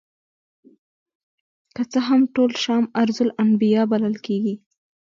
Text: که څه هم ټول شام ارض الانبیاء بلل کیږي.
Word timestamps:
که 1.75 1.81
څه 1.91 1.99
هم 2.07 2.21
ټول 2.35 2.51
شام 2.63 2.83
ارض 3.01 3.17
الانبیاء 3.25 3.85
بلل 3.91 4.15
کیږي. 4.25 4.55